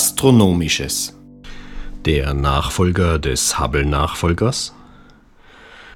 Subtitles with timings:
[0.00, 1.14] Astronomisches.
[2.06, 4.72] Der Nachfolger des Hubble-Nachfolgers?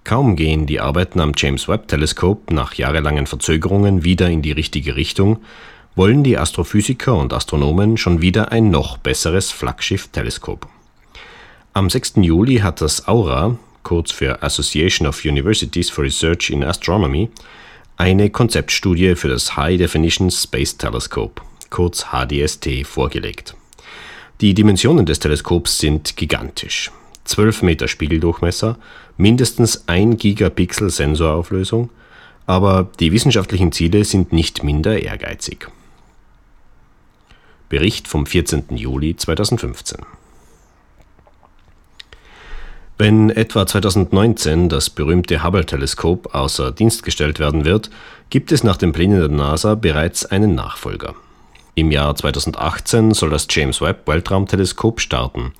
[0.04, 5.38] Kaum gehen die Arbeiten am James Webb-Teleskop nach jahrelangen Verzögerungen wieder in die richtige Richtung,
[5.96, 10.66] wollen die Astrophysiker und Astronomen schon wieder ein noch besseres Flaggschiff-Teleskop.
[11.72, 12.16] Am 6.
[12.16, 17.30] Juli hat das AURA, kurz für Association of Universities for Research in Astronomy,
[17.96, 21.40] eine Konzeptstudie für das High Definition Space Telescope,
[21.70, 23.56] kurz HDST, vorgelegt.
[24.40, 26.90] Die Dimensionen des Teleskops sind gigantisch.
[27.24, 28.76] 12 Meter Spiegeldurchmesser,
[29.16, 31.90] mindestens 1 Gigapixel Sensorauflösung,
[32.46, 35.68] aber die wissenschaftlichen Ziele sind nicht minder ehrgeizig.
[37.68, 38.76] Bericht vom 14.
[38.76, 40.00] Juli 2015
[42.96, 47.90] wenn etwa 2019 das berühmte Hubble-Teleskop außer Dienst gestellt werden wird,
[48.30, 51.14] gibt es nach den Plänen der NASA bereits einen Nachfolger.
[51.76, 55.52] Im Jahr 2018 soll das James Webb Weltraumteleskop starten,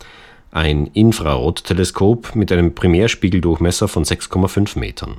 [0.53, 5.17] ein Infrarotteleskop mit einem Primärspiegeldurchmesser von 6,5 Metern.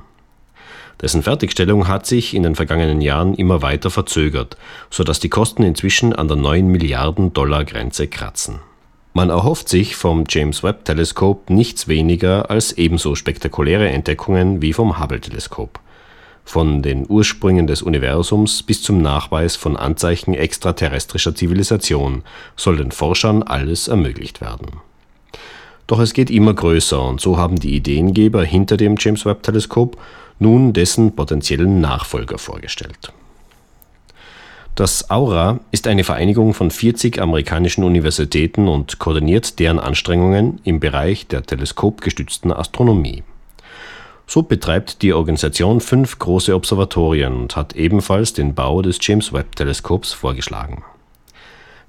[1.02, 4.56] Dessen Fertigstellung hat sich in den vergangenen Jahren immer weiter verzögert,
[4.88, 8.60] sodass die Kosten inzwischen an der 9 Milliarden Dollar Grenze kratzen.
[9.12, 14.98] Man erhofft sich vom James Webb Teleskop nichts weniger als ebenso spektakuläre Entdeckungen wie vom
[14.98, 15.78] Hubble Teleskop.
[16.46, 22.22] Von den Ursprüngen des Universums bis zum Nachweis von Anzeichen extraterrestrischer Zivilisation
[22.54, 24.68] soll den Forschern alles ermöglicht werden.
[25.88, 30.00] Doch es geht immer größer und so haben die Ideengeber hinter dem James Webb Teleskop
[30.38, 33.12] nun dessen potenziellen Nachfolger vorgestellt.
[34.76, 41.26] Das Aura ist eine Vereinigung von 40 amerikanischen Universitäten und koordiniert deren Anstrengungen im Bereich
[41.26, 43.24] der teleskopgestützten Astronomie.
[44.26, 49.54] So betreibt die Organisation fünf große Observatorien und hat ebenfalls den Bau des James Webb
[49.56, 50.82] Teleskops vorgeschlagen.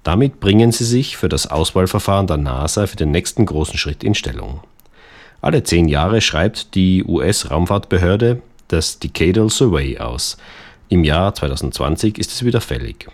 [0.04, 4.16] Damit bringen sie sich für das Auswahlverfahren der NASA für den nächsten großen Schritt in
[4.16, 4.62] Stellung.
[5.42, 10.38] Alle zehn Jahre schreibt die US-Raumfahrtbehörde das Decadal Survey aus,
[10.90, 13.08] im Jahr 2020 ist es wieder fällig.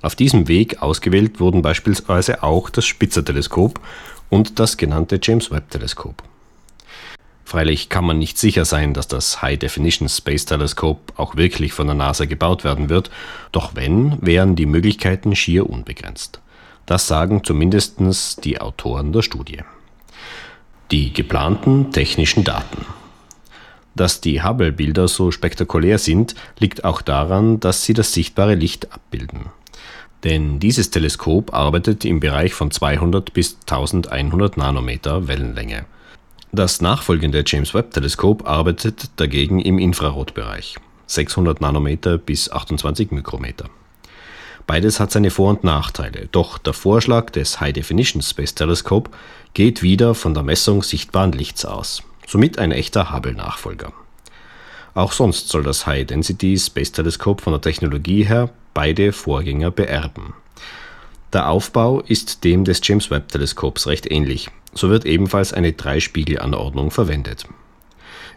[0.00, 3.78] Auf diesem Weg ausgewählt wurden beispielsweise auch das Spitzer-Teleskop
[4.30, 6.22] und das genannte James Webb-Teleskop.
[7.44, 11.86] Freilich kann man nicht sicher sein, dass das High Definition Space Teleskop auch wirklich von
[11.86, 13.10] der NASA gebaut werden wird,
[13.50, 16.40] doch wenn, wären die Möglichkeiten schier unbegrenzt.
[16.86, 19.60] Das sagen zumindest die Autoren der Studie.
[20.90, 22.86] Die geplanten technischen Daten.
[23.94, 29.46] Dass die Hubble-Bilder so spektakulär sind, liegt auch daran, dass sie das sichtbare Licht abbilden.
[30.24, 35.84] Denn dieses Teleskop arbeitet im Bereich von 200 bis 1100 Nanometer Wellenlänge.
[36.52, 40.76] Das nachfolgende James Webb-Teleskop arbeitet dagegen im Infrarotbereich
[41.06, 43.70] 600 Nanometer bis 28 Mikrometer.
[44.66, 49.10] Beides hat seine Vor- und Nachteile, doch der Vorschlag des High Definition Space Telescope
[49.54, 53.92] geht wieder von der Messung sichtbaren Lichts aus somit ein echter Hubble-Nachfolger.
[54.94, 60.34] Auch sonst soll das High Density Space Telescope von der Technologie her beide Vorgänger beerben.
[61.32, 64.50] Der Aufbau ist dem des James Webb Teleskops recht ähnlich.
[64.74, 67.46] So wird ebenfalls eine Dreispiegelanordnung verwendet.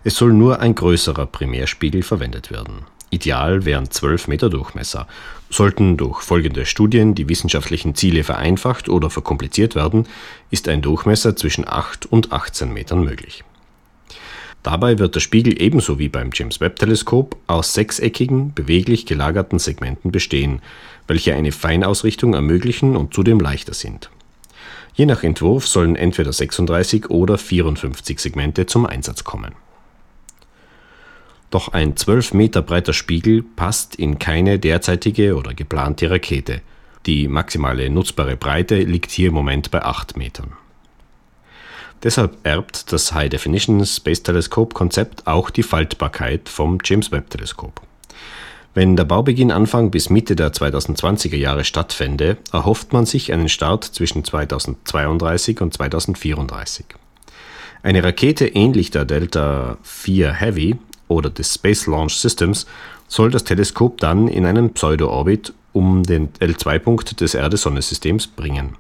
[0.06, 2.86] Es soll nur ein größerer Primärspiegel verwendet werden.
[3.10, 5.08] Ideal wären 12 Meter Durchmesser.
[5.50, 10.08] Sollten durch folgende Studien die wissenschaftlichen Ziele vereinfacht oder verkompliziert werden,
[10.50, 13.44] ist ein Durchmesser zwischen 8 und 18 Metern möglich.
[14.66, 20.12] Dabei wird der Spiegel ebenso wie beim James Webb Teleskop aus sechseckigen, beweglich gelagerten Segmenten
[20.12, 20.60] bestehen,
[21.06, 24.10] welche eine Feinausrichtung ermöglichen und zudem leichter sind.
[24.96, 29.54] Je nach Entwurf sollen entweder 36 oder 54 Segmente zum Einsatz kommen.
[31.52, 36.62] Doch ein 12 Meter breiter Spiegel passt in keine derzeitige oder geplante Rakete.
[37.06, 40.54] Die maximale nutzbare Breite liegt hier im Moment bei 8 Metern.
[42.06, 47.82] Deshalb erbt das High Definition Space Telescope Konzept auch die Faltbarkeit vom James Webb Teleskop.
[48.76, 53.86] Wenn der Baubeginn Anfang bis Mitte der 2020er Jahre stattfände, erhofft man sich einen Start
[53.86, 56.86] zwischen 2032 und 2034.
[57.82, 60.76] Eine Rakete ähnlich der Delta IV Heavy
[61.08, 62.68] oder des Space Launch Systems
[63.08, 68.78] soll das Teleskop dann in einen Pseudo-Orbit um den L2-Punkt des Erde-Sonne-Systems bringen.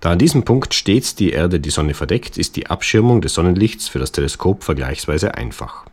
[0.00, 3.88] Da an diesem Punkt stets die Erde die Sonne verdeckt, ist die Abschirmung des Sonnenlichts
[3.88, 5.86] für das Teleskop vergleichsweise einfach.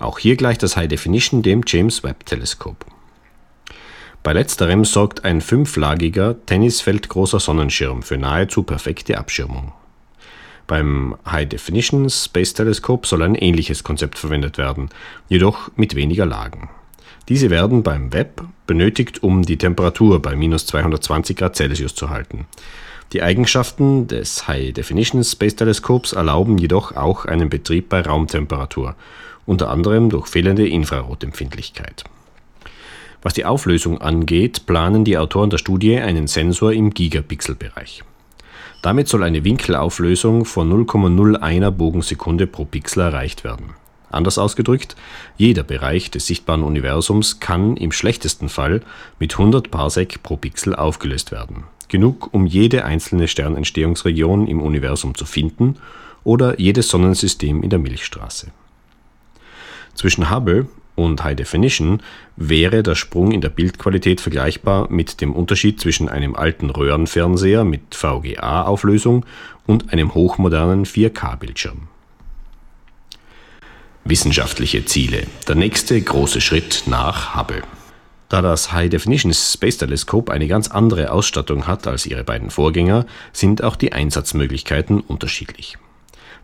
[0.00, 2.84] Auch hier gleicht das High Definition dem James Webb Teleskop.
[4.24, 9.72] Bei letzterem sorgt ein fünflagiger, tennisfeldgroßer Sonnenschirm für nahezu perfekte Abschirmung.
[10.66, 14.90] Beim High Definition Space Telescope soll ein ähnliches Konzept verwendet werden,
[15.28, 16.68] jedoch mit weniger Lagen.
[17.28, 22.46] Diese werden beim Web benötigt, um die Temperatur bei minus 220 Grad Celsius zu halten.
[23.12, 28.96] Die Eigenschaften des High Definition Space Teleskops erlauben jedoch auch einen Betrieb bei Raumtemperatur,
[29.46, 32.04] unter anderem durch fehlende Infrarotempfindlichkeit.
[33.22, 38.04] Was die Auflösung angeht, planen die Autoren der Studie einen Sensor im Gigapixel-Bereich.
[38.82, 43.70] Damit soll eine Winkelauflösung von 0,01 Bogensekunde pro Pixel erreicht werden.
[44.10, 44.96] Anders ausgedrückt,
[45.38, 48.82] jeder Bereich des sichtbaren Universums kann im schlechtesten Fall
[49.18, 51.64] mit 100 Parsec pro Pixel aufgelöst werden.
[51.88, 55.76] Genug, um jede einzelne Sternentstehungsregion im Universum zu finden
[56.24, 58.48] oder jedes Sonnensystem in der Milchstraße.
[59.94, 62.02] Zwischen Hubble und High Definition
[62.36, 67.94] wäre der Sprung in der Bildqualität vergleichbar mit dem Unterschied zwischen einem alten Röhrenfernseher mit
[67.94, 69.24] VGA-Auflösung
[69.66, 71.88] und einem hochmodernen 4K-Bildschirm.
[74.04, 75.26] Wissenschaftliche Ziele.
[75.46, 77.62] Der nächste große Schritt nach Hubble.
[78.28, 83.06] Da das High Definition Space Telescope eine ganz andere Ausstattung hat als ihre beiden Vorgänger,
[83.32, 85.78] sind auch die Einsatzmöglichkeiten unterschiedlich.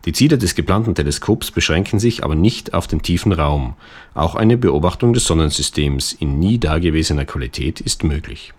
[0.06, 3.74] Die Ziele des geplanten Teleskops beschränken sich aber nicht auf den tiefen Raum.
[4.14, 8.52] Auch eine Beobachtung des Sonnensystems in nie dagewesener Qualität ist möglich.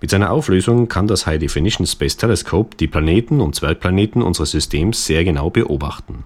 [0.00, 5.06] Mit seiner Auflösung kann das High Definition Space Telescope die Planeten und Zwergplaneten unseres Systems
[5.06, 6.24] sehr genau beobachten.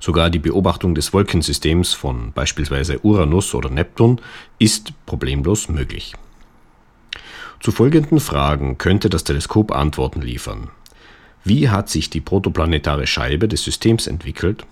[0.00, 4.20] Sogar die Beobachtung des Wolkensystems von beispielsweise Uranus oder Neptun
[4.58, 6.14] ist problemlos möglich.
[7.60, 10.70] Zu folgenden Fragen könnte das Teleskop Antworten liefern.
[11.42, 14.64] Wie hat sich die protoplanetare Scheibe des Systems entwickelt?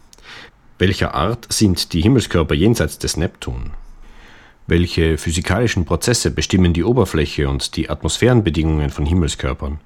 [0.79, 3.71] Welcher Art sind die Himmelskörper jenseits des Neptun?
[4.69, 9.81] Welche physikalischen Prozesse bestimmen die Oberfläche und die Atmosphärenbedingungen von Himmelskörpern?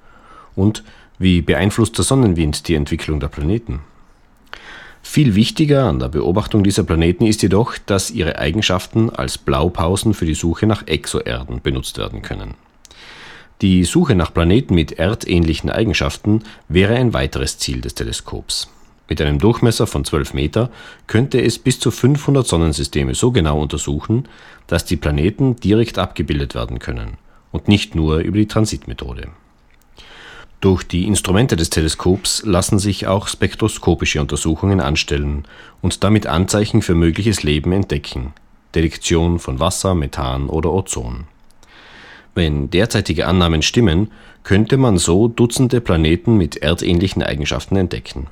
[0.55, 0.83] Und
[1.17, 3.81] wie beeinflusst der Sonnenwind die Entwicklung der Planeten?
[5.13, 10.25] Viel wichtiger an der Beobachtung dieser Planeten ist jedoch, dass ihre Eigenschaften als Blaupausen für
[10.25, 12.53] die Suche nach Exoerden benutzt werden können.
[13.61, 18.69] Die Suche nach Planeten mit erdähnlichen Eigenschaften wäre ein weiteres Ziel des Teleskops.
[19.09, 20.71] Mit einem Durchmesser von 12 Meter
[21.07, 24.29] könnte es bis zu 500 Sonnensysteme so genau untersuchen,
[24.67, 27.17] dass die Planeten direkt abgebildet werden können
[27.51, 29.27] und nicht nur über die Transitmethode.
[30.61, 35.45] Durch die Instrumente des Teleskops lassen sich auch spektroskopische Untersuchungen anstellen
[35.81, 38.33] und damit Anzeichen für mögliches Leben entdecken,
[38.75, 41.25] Detektion von Wasser, Methan oder Ozon.
[42.35, 44.11] Wenn derzeitige Annahmen stimmen,
[44.43, 48.27] könnte man so Dutzende Planeten mit erdähnlichen Eigenschaften entdecken.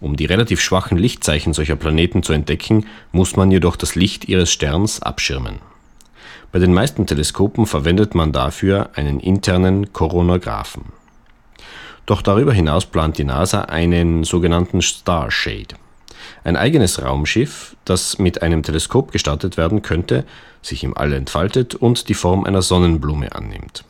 [0.00, 4.52] Um die relativ schwachen Lichtzeichen solcher Planeten zu entdecken, muss man jedoch das Licht ihres
[4.52, 5.56] Sterns abschirmen.
[6.52, 10.93] Bei den meisten Teleskopen verwendet man dafür einen internen Koronographen.
[12.06, 15.76] Doch darüber hinaus plant die NASA einen sogenannten Starshade.
[16.42, 20.24] Ein eigenes Raumschiff, das mit einem Teleskop gestartet werden könnte,
[20.62, 23.84] sich im All entfaltet und die Form einer Sonnenblume annimmt.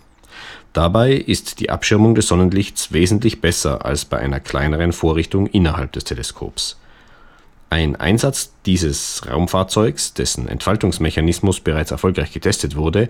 [0.72, 6.05] Dabei ist die Abschirmung des Sonnenlichts wesentlich besser als bei einer kleineren Vorrichtung innerhalb des
[6.05, 6.76] Teleskops.
[7.70, 13.08] Ein Einsatz dieses Raumfahrzeugs, dessen Entfaltungsmechanismus bereits erfolgreich getestet wurde,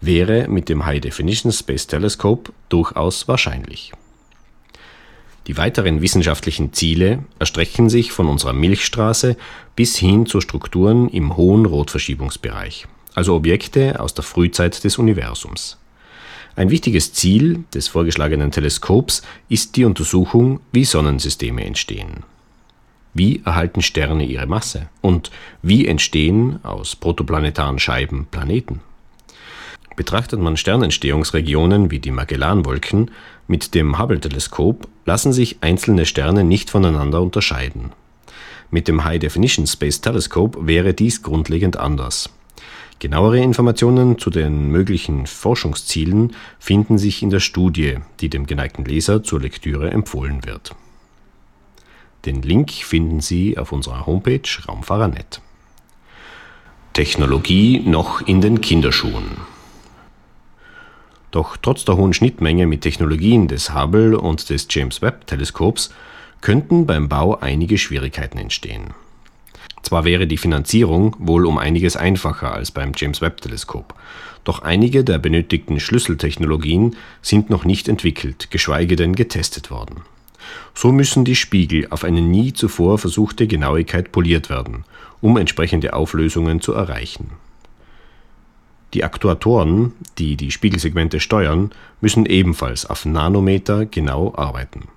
[0.00, 3.92] wäre mit dem High Definition Space Telescope durchaus wahrscheinlich.
[5.46, 9.36] Die weiteren wissenschaftlichen Ziele erstrecken sich von unserer Milchstraße
[9.76, 15.78] bis hin zu Strukturen im hohen Rotverschiebungsbereich, also Objekte aus der Frühzeit des Universums.
[16.56, 22.22] Ein wichtiges Ziel des vorgeschlagenen Teleskops ist die Untersuchung, wie Sonnensysteme entstehen.
[23.12, 24.88] Wie erhalten Sterne ihre Masse?
[25.00, 25.30] Und
[25.62, 28.80] wie entstehen aus protoplanetaren Scheiben Planeten?
[29.96, 33.10] Betrachtet man Sternentstehungsregionen wie die Magellanwolken
[33.46, 37.92] mit dem Hubble-Teleskop, lassen sich einzelne Sterne nicht voneinander unterscheiden.
[38.70, 42.30] Mit dem High Definition Space Telescope wäre dies grundlegend anders.
[42.98, 49.22] Genauere Informationen zu den möglichen Forschungszielen finden sich in der Studie, die dem geneigten Leser
[49.22, 50.74] zur Lektüre empfohlen wird.
[52.24, 55.40] Den Link finden Sie auf unserer Homepage Raumfahrer.net.
[56.94, 59.53] Technologie noch in den Kinderschuhen.
[61.34, 65.92] Doch trotz der hohen Schnittmenge mit Technologien des Hubble und des James Webb Teleskops
[66.40, 68.94] könnten beim Bau einige Schwierigkeiten entstehen.
[69.82, 73.94] Zwar wäre die Finanzierung wohl um einiges einfacher als beim James Webb Teleskop,
[74.44, 80.02] doch einige der benötigten Schlüsseltechnologien sind noch nicht entwickelt, geschweige denn getestet worden.
[80.72, 84.84] So müssen die Spiegel auf eine nie zuvor versuchte Genauigkeit poliert werden,
[85.20, 87.32] um entsprechende Auflösungen zu erreichen.
[88.94, 94.88] Die Aktuatoren, die die Spiegelsegmente steuern, müssen ebenfalls auf Nanometer genau arbeiten.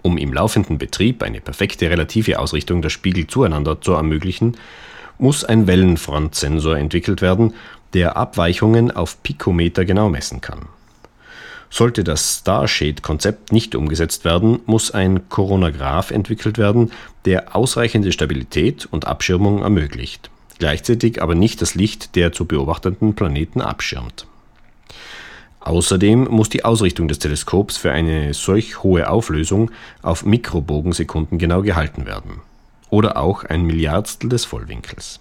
[0.00, 4.56] Um im laufenden Betrieb eine perfekte relative Ausrichtung der Spiegel zueinander zu ermöglichen,
[5.18, 7.54] muss ein Wellenfrontsensor entwickelt werden,
[7.92, 10.66] der Abweichungen auf Pikometer genau messen kann.
[11.70, 16.92] Sollte das Starshade-Konzept nicht umgesetzt werden, muss ein Koronograph entwickelt werden,
[17.24, 23.60] der ausreichende Stabilität und Abschirmung ermöglicht, gleichzeitig aber nicht das Licht der zu beobachtenden Planeten
[23.60, 24.26] abschirmt.
[25.60, 29.70] Außerdem muss die Ausrichtung des Teleskops für eine solch hohe Auflösung
[30.02, 32.42] auf Mikrobogensekunden genau gehalten werden.
[32.90, 35.20] Oder auch ein Milliardstel des Vollwinkels.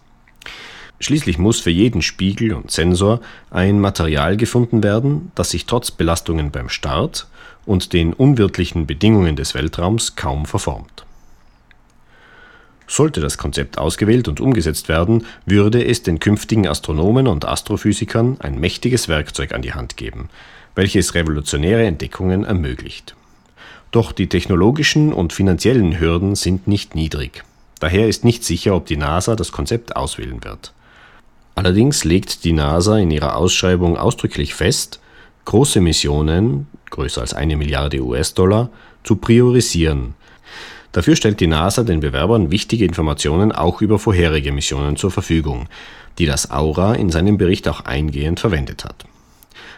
[1.00, 3.22] Schließlich muss für jeden Spiegel und Sensor
[3.52, 7.28] ein Material gefunden werden, das sich trotz Belastungen beim Start
[7.66, 11.06] und den unwirtlichen Bedingungen des Weltraums kaum verformt.
[12.88, 18.60] Sollte das Konzept ausgewählt und umgesetzt werden, würde es den künftigen Astronomen und Astrophysikern ein
[18.60, 20.30] mächtiges Werkzeug an die Hand geben,
[20.76, 23.16] welches revolutionäre Entdeckungen ermöglicht.
[23.92, 27.44] Doch die technologischen und finanziellen Hürden sind nicht niedrig.
[27.80, 30.74] Daher ist nicht sicher, ob die NASA das Konzept auswählen wird.
[31.56, 35.00] Allerdings legt die NASA in ihrer Ausschreibung ausdrücklich fest,
[35.46, 38.70] große Missionen, größer als eine Milliarde US-Dollar,
[39.04, 40.16] zu priorisieren,
[40.94, 45.68] Dafür stellt die NASA den Bewerbern wichtige Informationen auch über vorherige Missionen zur Verfügung,
[46.18, 49.04] die das Aura in seinem Bericht auch eingehend verwendet hat.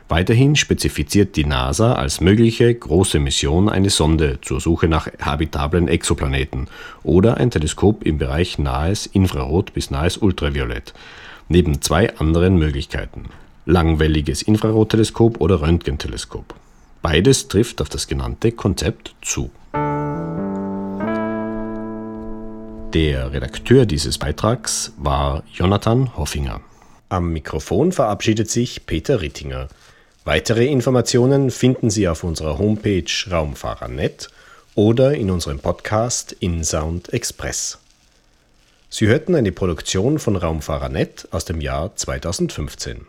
[0.08, 6.68] Weiterhin spezifiziert die NASA als mögliche große Mission eine Sonde zur Suche nach habitablen Exoplaneten
[7.02, 10.94] oder ein Teleskop im Bereich nahes Infrarot bis nahes Ultraviolett,
[11.50, 13.26] neben zwei anderen Möglichkeiten
[13.66, 16.54] langwelliges Infrarotteleskop oder Röntgenteleskop.
[17.02, 19.50] Beides trifft auf das genannte Konzept zu.
[22.96, 26.62] Der Redakteur dieses Beitrags war Jonathan Hoffinger.
[27.10, 29.68] Am Mikrofon verabschiedet sich Peter Rittinger.
[30.24, 34.30] Weitere Informationen finden Sie auf unserer Homepage Raumfahrer.net
[34.76, 37.80] oder in unserem Podcast InSound Express.
[38.90, 43.06] Sie hörten eine Produktion von Raumfahrer.net aus dem Jahr 2015.